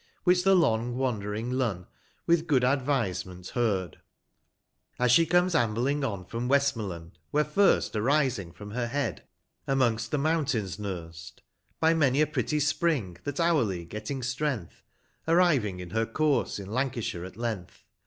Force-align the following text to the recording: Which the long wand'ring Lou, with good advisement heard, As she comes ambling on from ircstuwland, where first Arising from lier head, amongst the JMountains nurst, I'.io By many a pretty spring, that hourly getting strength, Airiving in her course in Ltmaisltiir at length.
Which 0.23 0.43
the 0.43 0.55
long 0.55 0.97
wand'ring 0.97 1.51
Lou, 1.51 1.85
with 2.25 2.47
good 2.47 2.63
advisement 2.63 3.49
heard, 3.49 3.99
As 4.97 5.11
she 5.11 5.27
comes 5.27 5.53
ambling 5.53 6.03
on 6.03 6.25
from 6.25 6.49
ircstuwland, 6.49 7.11
where 7.29 7.43
first 7.45 7.95
Arising 7.95 8.51
from 8.51 8.69
lier 8.71 8.87
head, 8.87 9.25
amongst 9.67 10.09
the 10.09 10.17
JMountains 10.17 10.79
nurst, 10.79 11.43
I'.io 11.43 11.75
By 11.79 11.93
many 11.93 12.19
a 12.21 12.25
pretty 12.25 12.59
spring, 12.59 13.17
that 13.25 13.39
hourly 13.39 13.85
getting 13.85 14.23
strength, 14.23 14.81
Airiving 15.27 15.79
in 15.79 15.91
her 15.91 16.07
course 16.07 16.57
in 16.57 16.69
Ltmaisltiir 16.69 17.23
at 17.23 17.37
length. 17.37 17.85